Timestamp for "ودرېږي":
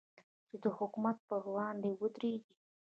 1.99-2.53